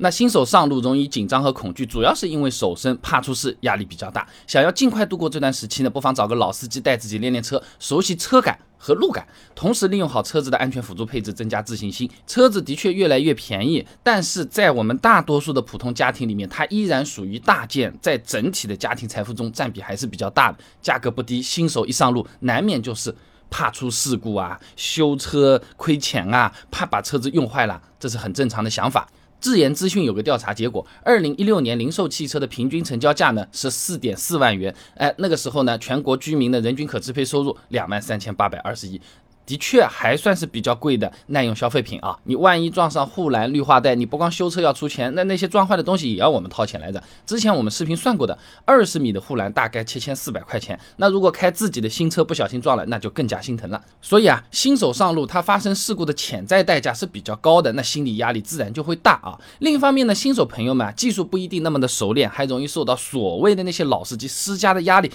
[0.00, 4.26] 那新手上路容易紧张和恐惧，主要是因为手生怕出事，压力比较大。
[4.46, 9.26] 想要尽快度过这段时期呢，不妨找个老司机带自己练练车，熟悉车感和路感，
[9.56, 12.08] 同时利用好车子的安全辅助配置，增加自信心。
[12.28, 21.42] 车子的确越来越便宜，但是在我们大多数的普通家庭里面，它依然属于大件，在整体的家庭财富中占比还是比较大的，价格不低。
[21.42, 23.12] 新手一上路，难免就是
[23.50, 29.08] 怕出事故啊，修车亏钱啊，怕把车子用坏了，这是很正常的想法。
[29.40, 39.00] 智研资讯有个调查结果，二零一六年零售汽车的平均成交价呢是四点四万元，哎，那个时候呢，全国居民的人均可支配收入两万三千八百二十一。
[39.48, 42.14] 的确还算是比较贵的耐用消费品啊！
[42.24, 47.02] 你万一撞上护栏、绿化带，你不光修车要出钱，那那些撞坏的东西也要我们掏钱来着。
[47.24, 50.78] 之前我们视频算过的，二十米的护栏大概七千四百块钱。
[50.98, 53.82] 那如果开自己的新车不小心撞了，那就更加心疼了。
[54.02, 59.40] 所以啊，新手上路，他发生事故的潜在代价是比较高的，那心理压力自然就会大啊。
[59.60, 65.10] 另一方面呢，新手朋友们技术不一定那么的熟练，还容易受到所谓的那些老司机施加的压力。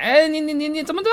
[0.00, 1.08] 哎，你你你你怎么的？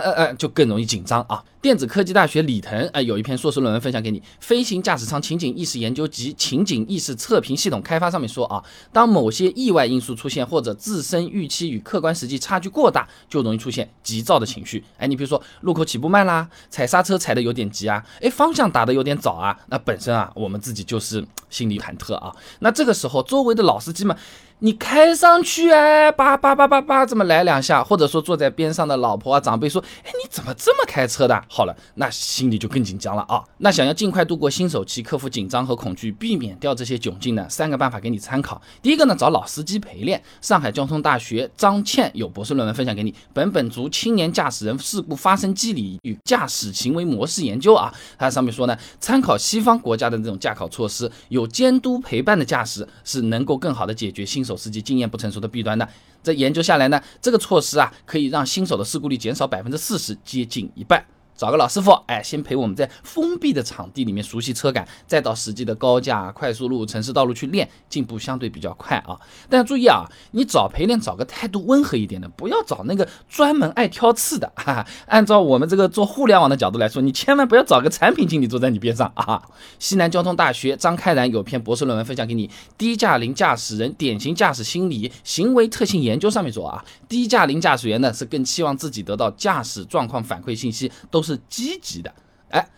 [0.00, 1.42] 呃呃，就更容易紧张啊。
[1.60, 14.84] 电子科技大学李腾啊有一篇硕士论文分享给你，《飞行驾驶舱情景意识研究及情景意识测评系统开发》上面说啊，当某些意外因素出现，或者自身预期与客观实际差距过大，就容易出现急躁的情绪。
[14.98, 22.32] 哎，你比如说路口起步慢啦，踩刹车踩的有点急啊，哎，方向打的有点早啊，那本身啊我们自己就是心里忐忑啊。
[22.60, 24.16] 那这个时候周围的老司机们。
[24.64, 31.44] 你开上去哎，叭叭叭叭叭，这么来两下，或者说坐在边上的老婆啊长辈说，哎，你怎么这么开车的？
[31.48, 33.42] 好了，那心里就更紧张了啊。
[33.58, 38.62] 那想要尽快度过新手期，克服紧张和恐惧，避免掉这些窘境呢，三个办法给你参考。
[38.80, 40.22] 第一个呢，找老司机陪练。
[40.40, 54.51] 上海交通大学张倩有博士论文分享给你，《本本族青年驾驶人事故发生机理与驾驶行为模式研究》啊，它上面说呢，参考西方国家的这种驾考措施，有监督陪伴的驾驶是能够更好的解决新手。
[54.56, 55.88] 司机经验不成熟的弊端呢？
[56.22, 61.04] 在研究下来呢，这个措施啊，可以让新手的事故率减少百分之四十，接近一半。
[61.42, 69.18] 找个老师傅，哎，先陪我们在封闭的场地里面熟悉车感，再到实际的高架、快速路、城市道路去练，进步相对比较快啊。
[69.50, 74.46] 但注意啊，你找陪练找个态度温和一点的，不要找那个专门爱挑刺的。
[74.54, 74.86] 哈哈。
[75.06, 79.42] 按照我们这个做互联网的角度来说，你千万不要找个产品经理坐在你边上啊。
[79.80, 82.46] 西南交通大学张开然有篇博士论文分享给你，
[82.78, 91.31] 《低驾龄驾驶人典型驾驶心理行为特性研究》上面说啊，低驾龄驾驶员呢是更期望自己得到驾驶状况反馈信息，都是。
[91.32, 92.14] 是积极的，
[92.50, 92.68] 哎，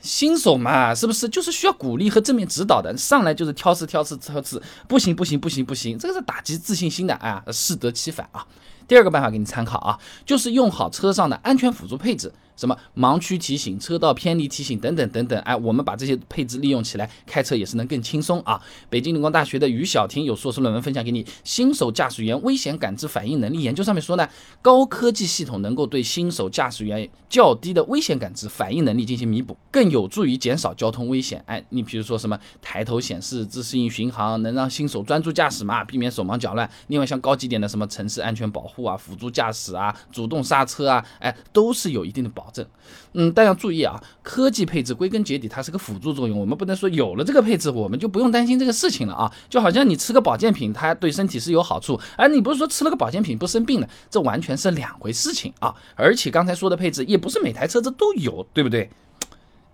[0.00, 2.96] 新手嘛，是不是就是需要鼓励和正面指导的？
[2.96, 8.46] 上来就是挑刺、挑刺、挑刺，不行、不行、不行、不行，这个是打击自信心的，啊，适得其反啊。
[8.88, 12.32] 第二个办法给你参考啊，就是用好车上的安全辅助配置。
[12.60, 18.60] 什么盲区提醒、车道偏离提醒等等等等，哎，我们把这些配置利用起来，开车也是能更轻松啊。
[18.90, 24.28] 北京理工大学的于小婷有硕士论文分享给你，《新手驾驶员危险感知反应能力研究》上面说呢，
[24.60, 31.42] 高科技系统能够对新手驾驶员较低的危险感知反应能力进行弥补，更有助于减少交通危险。
[31.46, 36.70] 哎，你比如说什么抬头显示、自适应巡航，能让新手专注驾驶嘛，避免手忙脚乱。
[36.88, 42.49] 另外像高级点的什么城市安全保护啊、辅助驾驶啊、主动刹车啊，哎，都是有一定的保。
[42.50, 42.66] 证，
[43.14, 49.32] 嗯，但要注意啊，科技配置归根结底它是个辅助作用，我们不能说有了这个配置我们就不用担心这个事情了啊。
[49.48, 55.74] 就好像你吃个保健品，它对身体是有好处，而你不是说吃了个保健品不生病了，这完全是两回事情啊。
[55.94, 58.90] 而且刚才说的配置也不是每台车子都有，对不对？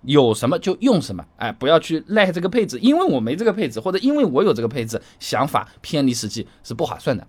[0.02, 7.26] 有什么就用什么，哎，不要去赖这个配置，因为我没这个配置，或者因为我有这个配置，想法偏离实际是不划算的。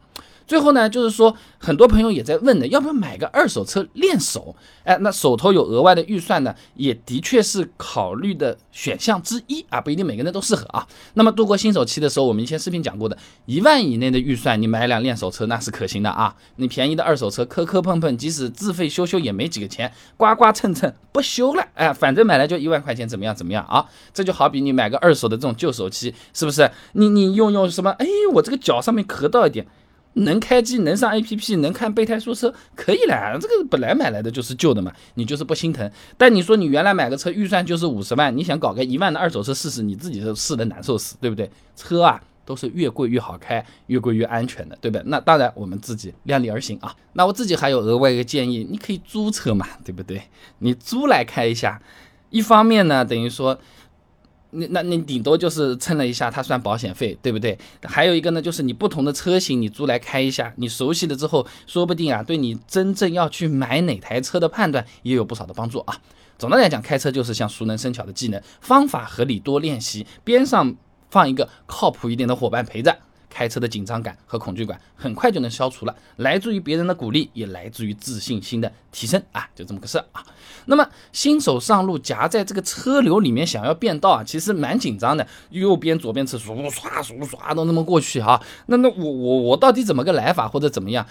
[0.48, 4.56] 最后呢，就是说很多朋友也在问呢，要不要买个二手车练手？
[4.84, 10.88] 哎，那手头有额外的预算呢，也的确是考虑的选项之一啊，不一定每个人都适合啊。
[11.16, 16.34] 那么度过新手期的时候，我们以前视频讲过的，一万以内的预算，你买辆练手车那是可行的啊。
[16.56, 23.86] 你便宜的二手车磕磕碰碰，即使自费修修也没几个钱，刮刮蹭蹭不修了，哎，反正买来就一万块钱，怎么样怎么样啊？
[24.14, 26.72] 这就好比你买个二手的这种旧手机，是不是？
[26.94, 27.92] 你你用用什么？
[28.00, 29.68] 哎，我这个脚上面磕到一点。
[30.18, 33.38] 能开机，能上 APP，能看备胎说车，可以了。
[33.40, 35.90] 这个本来买来的就是旧的嘛，你就是不心疼。
[36.18, 41.50] 但你说你原来买个车预算就是五十万，你想搞个一万的二手车试试，你自己都试的难受死，对不对？
[41.76, 45.04] 车啊都是越贵越好开，越贵越安全的，对不对？
[45.08, 46.96] 那当然我们自己量力而行啊。
[47.14, 50.22] 那我自己还有额外一个建议，你可以租车嘛，对不对？
[50.60, 51.82] 你租来开一下，
[52.30, 53.60] 一方面呢，等于说。
[54.58, 57.58] 那那你顶多就是蹭了一下，它算保险费，对不对？
[57.84, 65.96] 还有一个呢，就是你不同的车型你租来开一下，你熟悉了之后，说不定啊，对你真正要去买哪台车的判断也有不少的帮助啊。
[66.38, 70.76] 总的来讲，开车就是像熟能生巧的技能，方法合理多练习，边上
[71.10, 72.96] 放一个靠谱一点的伙伴陪着。
[73.30, 80.24] 开车的紧张感和恐惧感很快就能消除了，来自于别人的鼓励，也来自于自信心的提升啊，就这么个事啊。
[80.66, 88.42] 那么新手上路夹在这个车流里面想要变道啊，其实蛮紧张的，右边左边车唰唰唰唰都那么过去哈。
[88.68, 91.06] 那那我我我到底怎么个来法或者怎么样？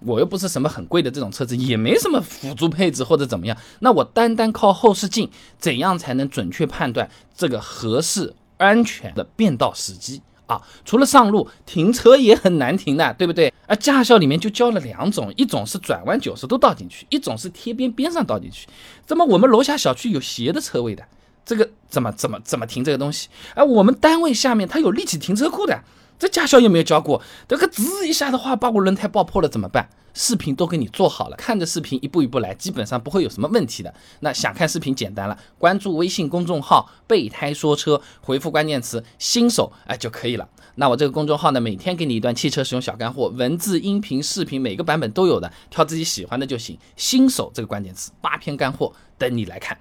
[0.00, 10.20] 我又不是什么很贵的这种车子，也没什么辅助配置或者怎么样，那我单单靠后视镜，怎样才能准确判断这个合适安全的变道时机？
[10.46, 13.52] 啊，除了上路停车也很难停的，对不对？
[13.66, 18.66] 而驾校里面就教了两种，一种是转弯九十度倒进去，一种是贴边边上倒进去。
[19.04, 21.04] 怎么我们楼下小区有斜的车位的，
[21.44, 23.28] 这个怎么怎么怎么停这个东西？
[23.54, 25.80] 而我们单位下面它有立体停车库的。
[26.18, 27.20] 这驾校有没有教过？
[27.46, 29.88] 这个滋一下的话，把我轮胎爆破了怎么办？
[30.14, 33.92] 视频都给你做好了，看着视频一步一步来，基本上不会有什么问题的。
[34.20, 40.48] 那想看视频简单了，关注微信公众号“备胎说车”，回复关键词“新手”哎就可以了。
[40.76, 46.78] 那我这个公众号呢，每天给你一段汽车使用小干货，文字、音频、视频每个版本都有的，挑自己喜欢的就行。
[46.96, 49.76] 新手这个关键词，八篇干货等你来看。